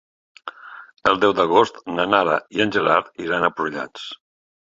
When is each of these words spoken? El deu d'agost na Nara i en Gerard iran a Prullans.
El 1.09 1.19
deu 1.23 1.33
d'agost 1.39 1.77
na 1.99 2.07
Nara 2.13 2.39
i 2.59 2.65
en 2.65 2.73
Gerard 2.77 3.13
iran 3.27 3.45
a 3.45 3.51
Prullans. 3.59 4.09